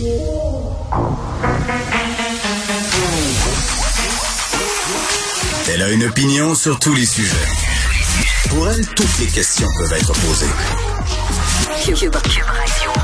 [0.00, 0.06] Elle
[5.82, 7.34] a une opinion sur tous les sujets.
[8.48, 10.46] Pour elle, toutes les questions peuvent être posées.
[11.84, 12.44] Cube, Radio.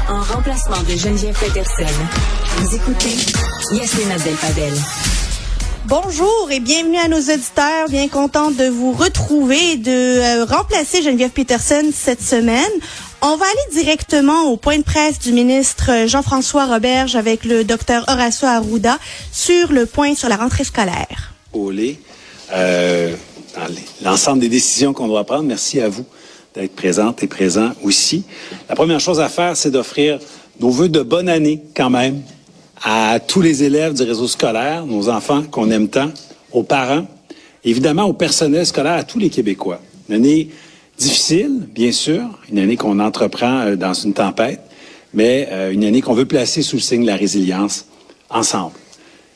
[0.08, 1.92] En remplacement de Geneviève Peterson.
[2.58, 3.16] Vous écoutez
[3.72, 4.74] Yasmine Abdel-Fadel.
[5.86, 7.90] Bonjour et bienvenue à nos auditeurs.
[7.90, 12.70] Bien contente de vous retrouver, de euh, remplacer Geneviève Peterson cette semaine.
[13.26, 18.04] On va aller directement au point de presse du ministre Jean-François Roberge avec le docteur
[18.06, 18.98] Horacio Arruda
[19.32, 21.32] sur le point sur la rentrée scolaire.
[22.52, 23.16] Euh,
[24.02, 26.04] l'ensemble des décisions qu'on doit prendre, merci à vous
[26.54, 28.24] d'être présente et présent aussi.
[28.68, 30.18] La première chose à faire, c'est d'offrir
[30.60, 32.20] nos voeux de bonne année quand même
[32.82, 36.10] à tous les élèves du réseau scolaire, nos enfants qu'on aime tant,
[36.52, 37.06] aux parents,
[37.64, 39.80] évidemment au personnel scolaire, à tous les Québécois.
[40.10, 40.50] Une année
[40.98, 44.60] difficile, bien sûr, une année qu'on entreprend euh, dans une tempête,
[45.12, 47.86] mais euh, une année qu'on veut placer sous le signe de la résilience
[48.30, 48.74] ensemble.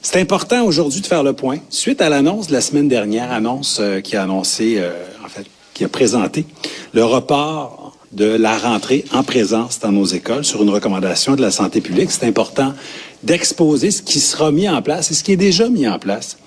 [0.01, 1.59] C'est important aujourd'hui de faire le point.
[1.71, 4.81] Suite à l'annonce de la semaine dernière, annonce euh, qui a annoncé,
[5.25, 6.47] en fait, qui a présenté
[6.93, 11.51] le report de la rentrée en présence dans nos écoles sur une recommandation de la
[11.51, 12.11] santé publique.
[12.11, 12.73] C'est important
[13.23, 16.39] d'exposer ce qui sera mis en place et ce qui est déjà mis en place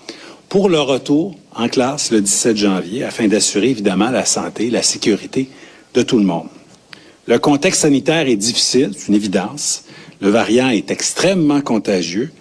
[0.52, 5.48] pour le retour en classe le 17 janvier afin d'assurer évidemment la santé, la sécurité
[5.94, 6.50] de tout le monde.
[7.26, 9.86] Le contexte sanitaire est difficile, c'est une évidence.
[10.20, 12.34] Le variant est extrêmement contagieux,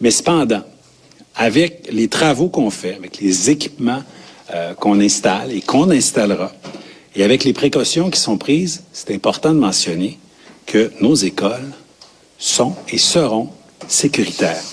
[0.00, 0.64] mais cependant,
[1.36, 4.02] avec les travaux qu'on fait, avec les équipements
[4.52, 6.50] euh, qu'on installe et qu'on installera,
[7.14, 10.18] et avec les précautions qui sont prises, c'est important de mentionner
[10.66, 11.70] que nos écoles
[12.38, 13.50] sont et seront
[13.86, 14.71] sécuritaire.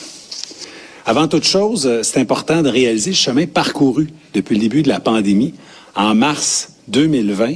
[1.10, 4.90] Avant toute chose, euh, c'est important de réaliser le chemin parcouru depuis le début de
[4.90, 5.56] la pandémie.
[5.96, 7.56] En mars 2020, euh,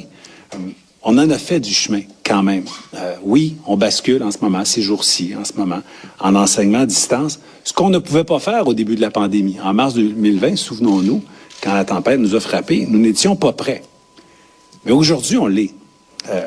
[1.03, 2.65] on en a fait du chemin quand même.
[2.95, 5.83] Euh, oui, on bascule en ce moment, ces jours-ci, en ce moment,
[6.19, 9.57] en enseignement à distance, ce qu'on ne pouvait pas faire au début de la pandémie.
[9.63, 11.21] En mars 2020, souvenons-nous,
[11.61, 13.83] quand la tempête nous a frappés, nous n'étions pas prêts.
[14.83, 15.75] Mais aujourd'hui, on l'est.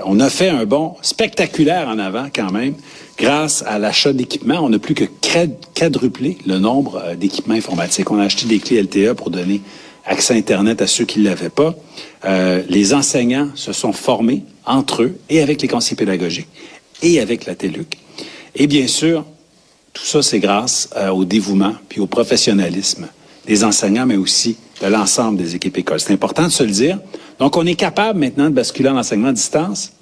[0.04, 2.74] On a fait un bond spectaculaire en avant quand même
[3.18, 5.04] grâce à l'achat d'équipements, on n'a plus que
[5.74, 8.10] quadruplé le nombre euh, d'équipements informatiques.
[8.10, 9.62] On a acheté des clés LTE pour donner
[10.04, 11.74] accès Internet à ceux qui ne l'avaient pas.
[12.24, 16.48] Euh, les enseignants se sont formés entre eux et avec les conseillers pédagogiques
[17.02, 17.98] et avec la TELUC.
[18.54, 19.24] Et bien sûr,
[19.92, 23.08] tout ça, c'est grâce euh, au dévouement puis au professionnalisme
[23.46, 26.00] des enseignants, mais aussi de l'ensemble des équipes écoles.
[26.00, 26.98] C'est important de se le dire.
[27.38, 29.92] Donc, on est capable maintenant de basculer en enseignement à distance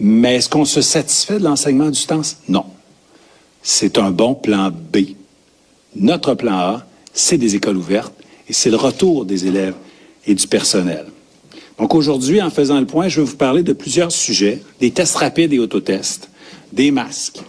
[0.00, 2.38] mais est-ce qu'on se satisfait de l'enseignement à distance?
[2.48, 2.64] Non.
[3.62, 4.98] C'est un bon plan B.
[5.94, 8.14] Notre plan A, c'est des écoles ouvertes
[8.48, 9.74] et c'est le retour des élèves
[10.26, 11.06] et du personnel.
[11.78, 15.16] Donc aujourd'hui, en faisant le point, je vais vous parler de plusieurs sujets, des tests
[15.16, 16.30] rapides et autotests,
[16.72, 17.40] des masques,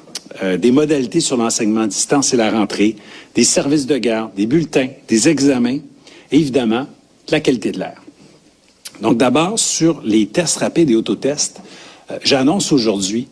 [0.43, 2.97] euh, des modalités sur l'enseignement à distance et la rentrée,
[3.35, 5.79] des services de garde, des bulletins, des examens
[6.31, 6.87] et évidemment
[7.29, 8.00] la qualité de l'air.
[9.01, 11.61] Donc d'abord, sur les tests rapides et autotests,
[12.11, 13.27] euh, j'annonce aujourd'hui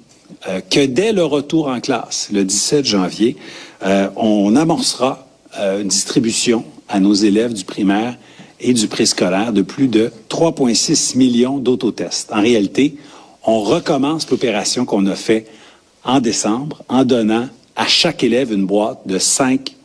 [0.48, 3.38] euh, que dès le retour en classe, le 17 janvier,
[3.84, 5.26] euh, on amorcera
[5.82, 8.16] une distribution à nos élèves du primaire
[8.60, 12.32] et du préscolaire de plus de 3,6 millions d'autotests.
[12.32, 12.98] En réalité,
[13.44, 15.50] on recommence l'opération qu'on a faite
[16.04, 19.76] en décembre en donnant à chaque élève une boîte de 5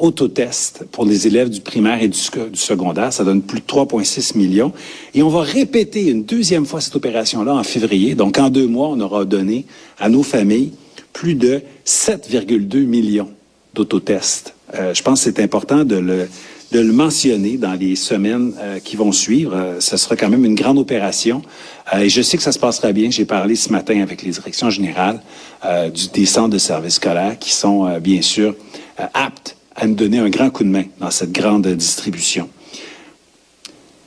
[0.00, 2.18] autotest pour les élèves du primaire et du,
[2.54, 3.12] secondaire.
[3.12, 4.72] Ça donne plus de 3,6 millions.
[5.14, 8.14] Et on va répéter une deuxième fois cette opération-là en février.
[8.14, 9.66] Donc, en deux mois, on aura donné
[9.98, 10.72] à nos familles
[11.12, 13.28] plus de 7,2 millions
[13.74, 14.54] d'autotests.
[14.74, 19.12] Euh, je pense que c'est important de le, mentionner dans les semaines euh, qui vont
[19.12, 19.54] suivre.
[19.54, 21.42] Euh, ce sera quand même une grande opération.
[21.92, 23.10] Et je sais que ça se passera bien.
[23.10, 25.20] J'ai parlé ce matin avec les directions générales
[25.92, 28.54] du, des centres de services scolaires qui sont bien sûr
[29.12, 32.50] aptes à nous donner un grand coup de main dans cette grande distribution.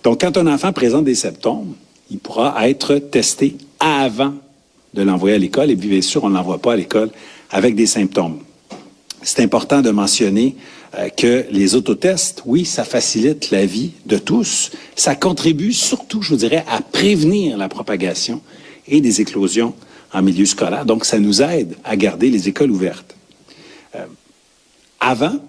[0.03, 1.73] Donc, quand un enfant présente des symptômes,
[2.11, 4.35] il pourra être testé avant
[4.93, 7.09] de l'envoyer à l'école et bien sûr, on ne l'envoie pas à l'école
[7.49, 8.39] avec des symptômes.
[9.23, 10.55] C'est important de mentionner
[10.95, 14.69] euh, que les autotests, oui, ça facilite la vie de tous.
[14.95, 18.41] Ça contribue surtout, je vous dirais, à prévenir la propagation
[18.87, 19.73] et des éclosions
[20.13, 20.85] en milieu scolaire.
[20.85, 23.15] Donc, ça nous aide à garder les écoles ouvertes.
[23.95, 24.05] Euh,
[24.99, 25.39] avant,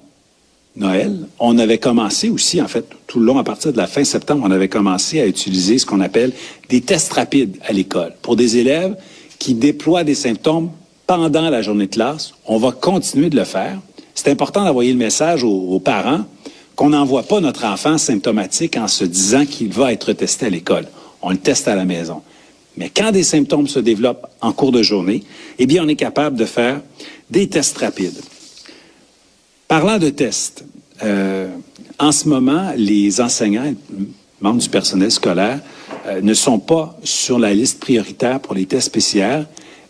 [0.76, 4.02] Noël, on avait commencé aussi, en fait, tout le long, à partir de la fin
[4.02, 6.32] septembre, on avait commencé à utiliser ce qu'on appelle
[6.68, 8.12] des tests rapides à l'école.
[8.22, 8.96] Pour des élèves
[9.38, 10.70] qui déploient des symptômes
[11.06, 13.78] pendant la journée de classe, on va continuer de le faire.
[14.16, 16.24] C'est important d'envoyer le message aux, parents
[16.74, 20.88] qu'on n'envoie pas notre enfant symptomatique en se disant qu'il va être testé à l'école.
[21.22, 22.22] On le teste à la maison.
[22.76, 25.22] Mais quand des symptômes se développent en cours de journée,
[25.60, 26.80] eh bien, on est capable de faire
[27.30, 28.20] des tests rapides.
[29.74, 30.64] Parlant de tests,
[31.02, 31.48] euh,
[31.98, 33.74] en ce moment, les enseignants,
[34.40, 35.58] membres du personnel scolaire,
[36.06, 39.42] euh, ne sont pas sur la liste prioritaire pour les tests PCR,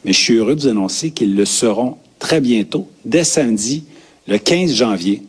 [0.02, 3.84] mais je suis heureux de vous annoncer qu'ils le seront très bientôt, dès samedi,
[4.26, 5.22] le 15 janvier.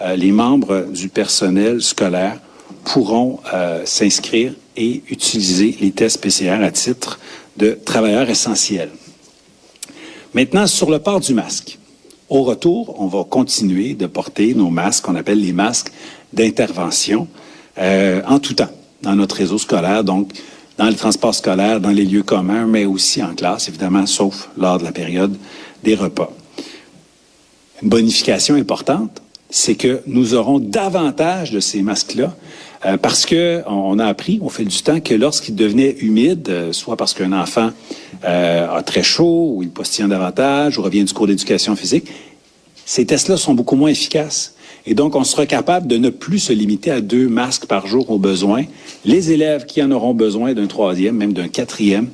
[0.00, 2.40] Euh, les membres du personnel scolaire
[2.84, 3.40] pourront
[3.84, 7.20] s'inscrire et utiliser les tests PCR à titre
[7.58, 8.92] de travailleurs essentiels.
[10.32, 11.79] Maintenant, sur le port du masque.
[12.30, 15.90] Au retour, on va continuer de porter nos masques qu'on appelle les masques
[16.32, 17.26] d'intervention
[17.76, 18.70] euh, en tout temps
[19.02, 20.30] dans notre réseau scolaire, donc
[20.78, 24.78] dans les transports scolaires, dans les lieux communs, mais aussi en classe, évidemment, sauf lors
[24.78, 25.36] de la période
[25.82, 26.30] des repas.
[27.82, 32.36] Une bonification importante, c'est que nous aurons davantage de ces masques-là
[32.86, 36.72] euh, parce que on a appris au fil du temps que lorsqu'il devenait humide, euh,
[36.72, 37.72] soit parce qu'un enfant
[38.24, 42.08] euh, a très chaud ou il postillonne davantage ou revient du cours d'éducation physique,
[42.84, 44.54] ces tests-là sont beaucoup moins efficaces.
[44.86, 48.10] Et donc, on sera capable de ne plus se limiter à deux masques par jour
[48.10, 48.64] au besoin.
[49.04, 52.08] Les élèves qui en auront besoin d'un troisième, même d'un quatrième,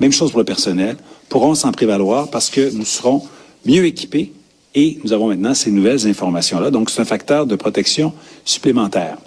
[0.00, 0.96] même chose pour le personnel,
[1.28, 3.22] pourront s'en prévaloir parce que nous serons
[3.64, 4.32] mieux équipés
[4.74, 6.70] et nous avons maintenant ces nouvelles informations-là.
[6.70, 8.12] Donc, c'est un facteur de protection
[8.44, 9.18] supplémentaire.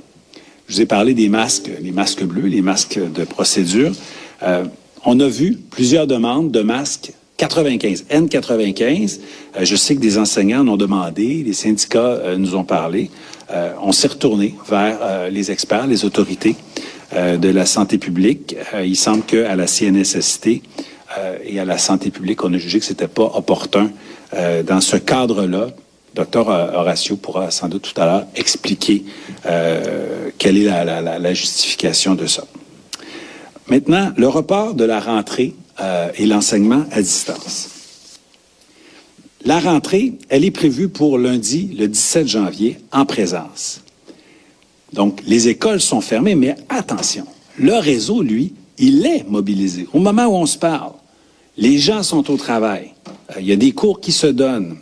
[0.68, 3.92] Je vous ai parlé des masques, les masques bleus, les masques de procédure.
[4.44, 4.66] Euh,
[5.08, 9.20] on a vu plusieurs demandes de masques 95, N95.
[9.56, 13.10] Euh, je sais que des enseignants en ont demandé, les syndicats euh, nous ont parlé.
[13.82, 16.58] on s'est retourné vers les experts, les autorités
[17.14, 18.58] de la santé publique.
[18.84, 20.48] il semble qu'à la CNSST
[21.46, 23.90] et à la santé publique, on a jugé que c'était pas opportun
[24.34, 25.70] dans ce cadre-là
[26.18, 29.06] Docteur Horacio pourra sans doute tout à l'heure expliquer
[29.46, 32.44] euh, quelle est la, justification de ça.
[33.70, 37.70] Maintenant, le report de la rentrée euh, et l'enseignement à distance.
[39.44, 43.82] La rentrée, elle est prévue pour lundi, le 17 janvier, en présence.
[44.94, 47.26] Donc, les écoles sont fermées, mais attention,
[47.58, 49.88] le réseau, lui, il est mobilisé.
[49.94, 50.94] Au moment où on se parle,
[51.58, 52.94] les gens sont au travail.
[53.32, 54.78] Euh, il y a des cours qui se donnent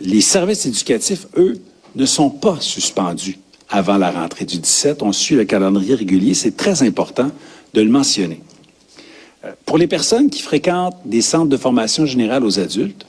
[0.00, 1.60] les services éducatifs, eux,
[1.94, 3.38] ne sont pas suspendus
[3.72, 5.02] avant la rentrée du 17.
[5.02, 6.34] On suit le calendrier régulier.
[6.34, 7.30] C'est très important
[7.74, 8.40] de le mentionner.
[9.44, 13.06] Euh, pour les personnes qui fréquentent des centres de formation générale aux adultes,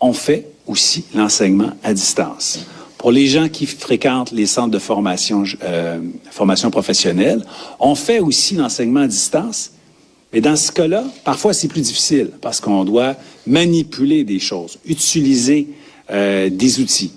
[0.00, 2.60] on fait aussi l'enseignement à distance.
[2.98, 6.00] Pour les gens qui fréquentent les centres de formation, euh,
[6.30, 7.44] formation professionnelle,
[7.78, 9.72] on fait aussi l'enseignement à distance.
[10.32, 13.14] Mais dans ce cas-là, parfois c'est plus difficile parce qu'on doit
[13.46, 15.68] manipuler des choses, utiliser
[16.10, 17.12] euh, des outils.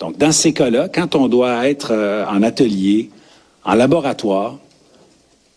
[0.00, 3.10] Donc, dans ces cas-là, quand on doit être euh, en atelier,
[3.64, 4.58] en laboratoire,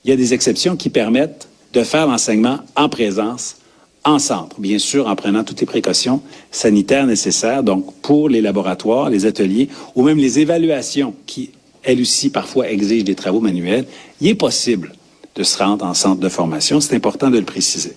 [0.04, 3.58] il y a des exceptions qui permettent de faire l'enseignement en présence,
[4.04, 9.10] en centre, bien sûr en prenant toutes les précautions sanitaires nécessaires, donc pour les laboratoires,
[9.10, 11.52] les ateliers ou même les évaluations qui,
[11.84, 13.86] elles aussi, parfois exigent des travaux manuels,
[14.22, 14.94] il est possible
[15.36, 16.80] de se rendre en centre de formation.
[16.80, 17.94] C'est important de le préciser.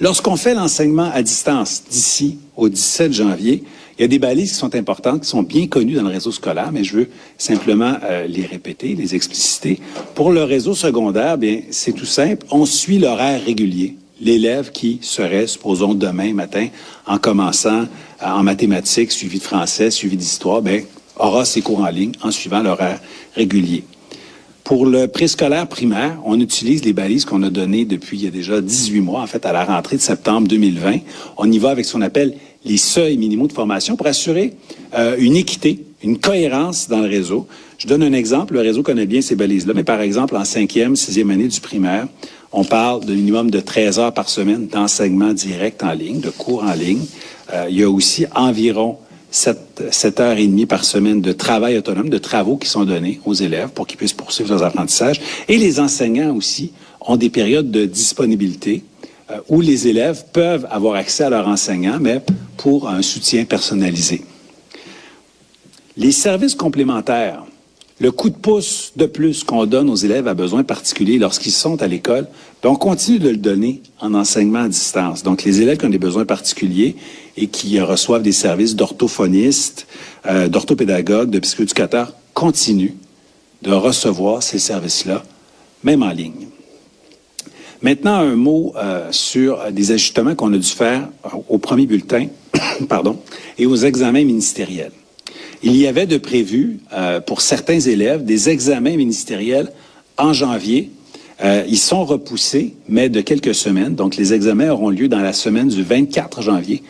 [0.00, 3.64] Lorsqu'on fait l'enseignement à distance d'ici au 17 janvier,
[4.00, 6.32] il y a des balises qui sont importantes, qui sont bien connues dans le réseau
[6.32, 9.78] scolaire, mais je veux simplement euh, les répéter, les expliciter.
[10.14, 12.46] Pour le réseau secondaire, bien, c'est tout simple.
[12.50, 13.96] On suit l'horaire régulier.
[14.18, 16.68] L'élève qui serait, supposons, demain matin,
[17.06, 20.80] en commençant euh, en mathématiques, suivi de français, suivi d'histoire, bien,
[21.18, 23.00] aura ses cours en ligne en suivant l'horaire
[23.34, 23.84] régulier.
[24.64, 28.30] Pour le préscolaire primaire, on utilise les balises qu'on a données depuis il y a
[28.30, 31.00] déjà 18 mois, en fait, à la rentrée de septembre 2020.
[31.36, 34.54] On y va avec ce qu'on appelle les seuils minimaux de formation pour assurer
[34.94, 37.46] euh, une équité, une cohérence dans le réseau.
[37.78, 38.54] Je donne un exemple.
[38.54, 42.06] Le réseau connaît bien ces balises-là, mais par exemple, en cinquième, sixième année du primaire,
[42.52, 46.64] on parle de minimum de 13 heures par semaine d'enseignement direct en ligne, de cours
[46.64, 47.04] en ligne.
[47.52, 48.98] Euh, il y a aussi environ
[49.30, 53.34] 7, heures et demie par semaine de travail autonome, de travaux qui sont donnés aux
[53.34, 55.20] élèves pour qu'ils puissent poursuivre leurs apprentissages.
[55.48, 58.82] Et les enseignants aussi ont des périodes de disponibilité
[59.48, 62.20] où les élèves peuvent avoir accès à leur enseignant, mais
[62.56, 64.24] pour un soutien personnalisé.
[65.96, 67.44] Les services complémentaires,
[68.00, 71.82] le coup de pouce de plus qu'on donne aux élèves à besoins particuliers lorsqu'ils sont
[71.82, 72.26] à l'école,
[72.64, 75.22] on continue de le donner en enseignement à distance.
[75.22, 76.96] Donc, les élèves qui ont des besoins particuliers
[77.36, 79.86] et qui reçoivent des services d'orthophonistes,
[80.26, 82.94] euh, d'orthopédagogues, de psychoéducateurs, continuent
[83.62, 85.22] de recevoir ces services-là,
[85.82, 86.49] même en ligne.
[87.82, 91.08] Maintenant, un mot euh, sur des ajustements qu'on a dû faire
[91.48, 92.26] au premier bulletin
[92.88, 93.18] pardon,
[93.58, 94.92] et aux examens ministériels.
[95.62, 99.72] Il y avait de prévu euh, pour certains élèves des examens ministériels
[100.16, 100.90] en janvier
[101.42, 103.94] Euh, ils sont repoussés, mais de quelques semaines.
[103.94, 106.82] Donc, les examens auront lieu dans la semaine du 24 janvier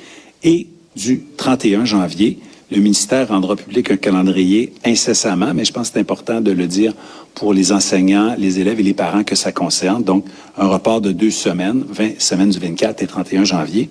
[0.42, 0.66] et
[0.96, 2.38] du 31 janvier.
[2.70, 6.68] Le ministère rendra public un calendrier incessamment, mais je pense que c'est important de le
[6.68, 6.94] dire
[7.34, 10.04] pour les enseignants, les élèves et les parents que ça concerne.
[10.04, 10.24] Donc,
[10.56, 13.90] un report de deux semaines, 20 semaines du 24 et 31 janvier.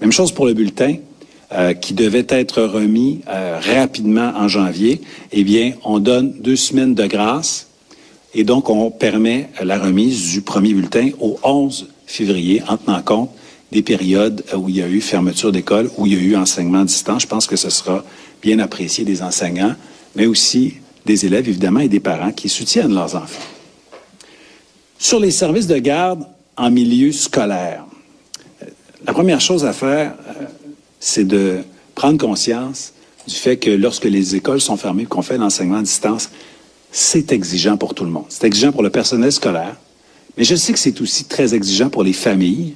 [0.00, 0.96] Même chose pour le bulletin.
[1.52, 6.94] Euh, qui devait être remis euh, rapidement en janvier, eh bien, on donne deux semaines
[6.94, 7.68] de grâce
[8.34, 13.30] et donc on permet la remise du premier bulletin au 11 février en tenant compte
[13.72, 16.80] des périodes où il y a eu fermeture d'école, où il y a eu enseignement
[16.80, 17.22] à distance.
[17.22, 18.04] Je pense que ce sera
[18.42, 19.74] bien apprécié des enseignants,
[20.14, 20.74] mais aussi
[21.06, 23.42] des élèves, évidemment, et des parents qui soutiennent leurs enfants.
[24.98, 26.24] Sur les services de garde
[26.56, 27.84] en milieu scolaire,
[28.62, 28.66] euh,
[29.06, 30.14] la première chose à faire,
[31.00, 31.58] c'est de
[31.94, 32.92] prendre conscience
[33.26, 36.30] du fait que lorsque les écoles sont fermées, qu'on fait l'enseignement à distance,
[36.90, 38.26] c'est exigeant pour tout le monde.
[38.28, 39.76] C'est exigeant pour le personnel scolaire,
[40.36, 42.74] mais je sais que c'est aussi très exigeant pour les familles,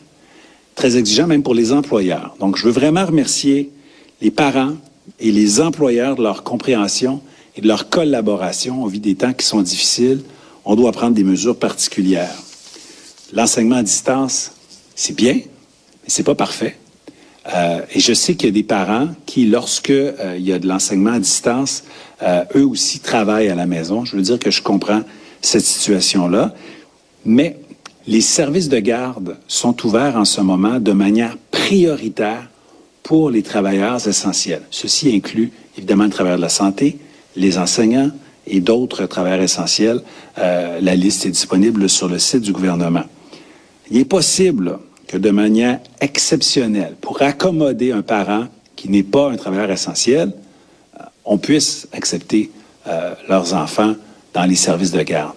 [0.79, 2.37] très exigeant même pour les employeurs.
[2.39, 3.71] Donc, je veux vraiment remercier
[4.23, 4.75] les parents
[5.19, 7.21] et les employeurs de leur compréhension
[7.57, 8.85] et de leur collaboration.
[8.85, 10.23] On vit des temps qui sont difficiles.
[10.65, 12.37] On doit prendre des mesures particulières.
[13.33, 14.53] L'enseignement à distance,
[14.95, 16.77] c'est bien, mais c'est pas parfait.
[17.53, 20.61] Euh, et je sais qu'il y a des parents qui, lorsque euh, il y a
[20.61, 21.83] de l'enseignement à distance,
[22.23, 24.05] euh, eux aussi travaillent à la maison.
[24.05, 25.03] Je veux dire que je comprends
[25.41, 26.55] cette situation-là.
[27.25, 27.57] Mais
[28.09, 32.49] les services de garde sont ouverts en ce moment de manière prioritaire
[33.03, 34.63] pour les travailleurs essentiels.
[34.71, 36.99] Ceci inclut évidemment le travailleur de la santé,
[37.37, 38.11] les enseignants
[38.47, 40.01] et d'autres travailleurs essentiels.
[40.39, 43.05] la liste est disponible sur le site du gouvernement.
[43.91, 49.37] Il est possible que de manière exceptionnelle, pour accommoder un parent qui n'est pas un
[49.37, 50.33] travailleur essentiel,
[50.99, 52.51] euh, on puisse accepter
[52.87, 53.95] euh, leurs enfants
[54.33, 55.35] dans les services de garde.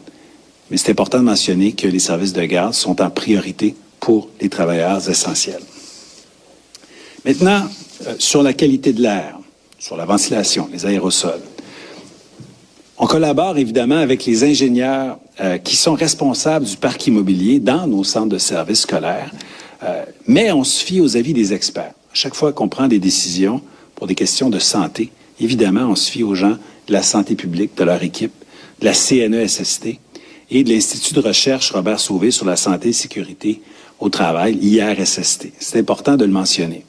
[0.72, 4.50] Mais c'est important de mentionner que les services de garde sont en priorité pour les
[4.50, 5.62] travailleurs essentiels.
[7.24, 7.64] Maintenant,
[8.08, 9.38] euh, sur la qualité de l'air,
[9.78, 11.42] sur la ventilation, les aérosols.
[12.98, 15.18] On collabore évidemment avec les ingénieurs
[15.64, 19.32] qui sont responsables du parc immobilier dans nos centres de services scolaires
[19.84, 21.94] euh, mais on se fie aux avis des experts.
[22.14, 23.62] Chaque fois qu'on prend des décisions
[23.96, 27.76] pour des questions de santé, évidemment, on se fie aux gens de la santé publique,
[27.78, 28.34] de leur équipe,
[28.80, 30.00] de la CNESST
[30.52, 33.62] et de l'Institut de recherche Robert Sauvé sur la santé et sécurité
[34.00, 35.54] au travail, IRSST.
[35.60, 36.86] C'est important de le mentionner.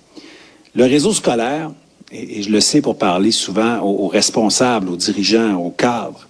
[0.75, 1.71] Le réseau scolaire,
[2.11, 6.27] et je le sais pour parler souvent aux responsables, aux dirigeants, aux cadres,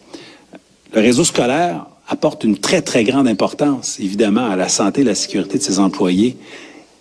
[0.92, 5.14] le réseau scolaire apporte une très, très grande importance, évidemment, à la santé et la
[5.14, 6.36] sécurité de ses employés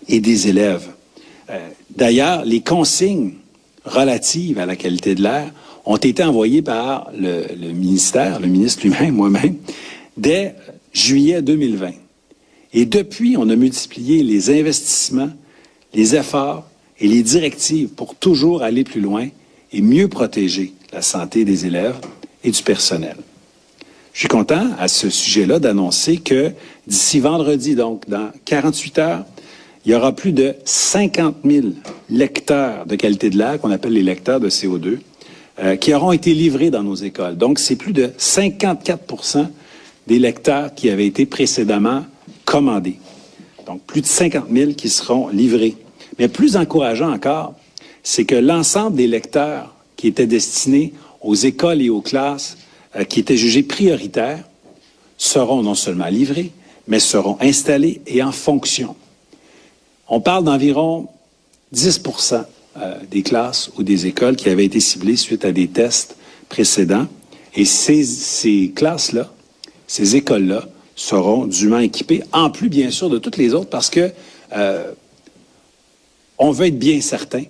[0.08, 0.88] et des élèves.
[1.50, 1.58] Euh,
[1.96, 3.34] d'ailleurs, les consignes
[3.84, 5.52] relatives à la qualité de l'air
[5.84, 9.58] ont été envoyées par le, le ministère, le ministre lui-même, moi-même,
[10.18, 10.56] dès
[10.94, 11.92] juillet 2020.
[12.74, 15.32] Et depuis, on a multiplié les investissements,
[15.94, 16.68] les efforts
[17.00, 19.28] et les directives pour toujours aller plus loin
[19.74, 21.98] et mieux protéger la santé des élèves
[22.44, 23.18] et du personnel.
[24.14, 26.52] Je suis content à ce sujet-là d'annoncer que
[26.86, 29.26] d'ici vendredi, donc dans 48 heures,
[29.86, 31.68] il y aura plus de 50 000
[32.10, 35.00] lecteurs de qualité de l'air, qu'on appelle les lecteurs de CO2,
[35.60, 37.38] euh, qui auront été livrés dans nos écoles.
[37.38, 39.02] Donc, c'est plus de 54
[40.08, 42.06] des lecteurs qui avaient été précédemment
[42.46, 42.98] commandés.
[43.66, 45.76] Donc, plus de 50 000 qui seront livrés.
[46.20, 47.54] Mais plus encourageant encore,
[48.04, 52.58] c'est que l'ensemble des lecteurs qui étaient destinés aux écoles et aux classes
[52.96, 54.44] euh, qui étaient jugés prioritaires
[55.18, 56.52] seront non seulement livrés,
[56.88, 58.96] mais seront installés et en fonction.
[60.10, 61.08] On parle d'environ
[61.74, 62.44] 10%
[62.78, 66.18] euh, des classes ou des écoles qui avaient été ciblées suite à des tests
[66.50, 67.08] précédents.
[67.56, 69.32] Et ces classes-là,
[69.92, 74.10] ces écoles-là, seront dûment équipées, en plus bien sûr de toutes les autres, parce que
[74.56, 74.90] euh,
[76.38, 77.44] on veut être bien certain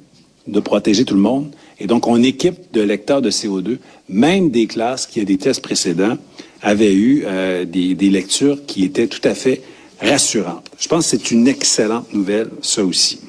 [0.48, 1.52] de protéger tout le monde.
[1.80, 3.78] Et donc, on équipe de lecteurs de CO2,
[4.10, 6.18] même des classes qui, à des tests précédents,
[6.64, 9.62] avaient eu euh, des, des, lectures qui étaient tout à fait
[10.02, 10.68] rassurantes.
[10.80, 13.20] Je pense que c'est une excellente nouvelle, ça aussi.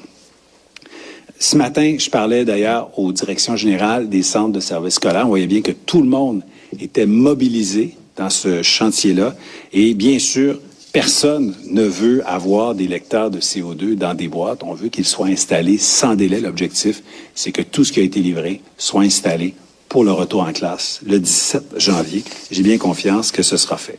[1.37, 5.25] Ce matin, je parlais d'ailleurs aux directions générales des centres de services scolaires.
[5.25, 6.41] On voyait bien que tout le monde
[6.79, 9.35] était mobilisé dans ce chantier-là.
[9.71, 10.59] Et bien sûr,
[10.93, 14.61] Personne ne veut avoir des lecteurs de CO2 dans des boîtes.
[14.61, 16.39] On veut qu'ils soient installés sans délai.
[16.39, 17.01] L'objectif,
[17.33, 19.55] c'est que tout ce qui a été livré soit installé
[19.89, 22.23] pour le retour en classe le 17 janvier.
[22.51, 23.97] J'ai bien confiance que ce sera fait.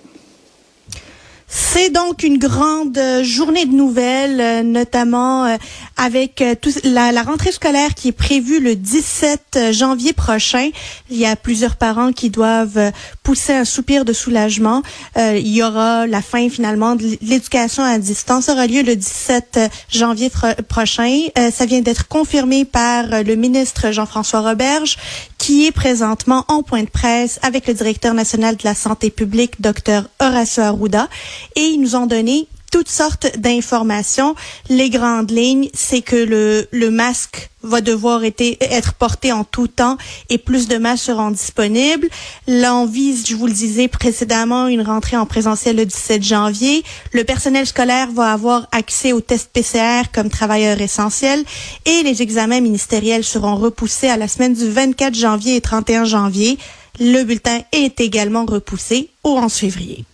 [1.57, 5.57] C'est donc une grande euh, journée de nouvelles, euh, notamment euh,
[5.97, 6.43] avec
[6.83, 10.71] la, la, rentrée scolaire qui est prévue le 17 janvier prochain.
[11.11, 12.91] Il y a plusieurs parents qui doivent
[13.23, 14.83] pousser un soupir de soulagement.
[15.17, 18.49] il y aura la fin finalement de l'éducation à distance.
[18.49, 20.33] Aura lieu le 17 janvier
[20.69, 21.21] prochain.
[21.53, 24.97] ça vient d'être confirmé par le ministre Jean-François Roberge
[25.45, 29.61] qui est présentement en point de presse avec le directeur national de la santé publique,
[29.61, 31.07] Dr Horacio Arruda,
[31.55, 34.35] et ils nous ont donné toutes sortes d'informations.
[34.69, 39.97] Les grandes lignes, c'est que le, le masque va devoir être porté en tout temps
[40.29, 42.09] et plus de masques seront disponibles.
[42.49, 46.83] Là, vise, je vous le disais précédemment, une rentrée en présentiel le 17 janvier.
[47.13, 51.45] Le personnel scolaire va avoir accès aux tests PCR comme travailleurs essentiels
[51.85, 56.59] et les examens ministériels seront repoussés à la semaine du 24 janvier et 31 janvier.
[56.99, 60.05] Le bulletin est également repoussé au 11 février.